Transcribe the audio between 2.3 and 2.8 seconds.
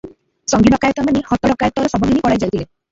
ଯାଇଥିଲେ।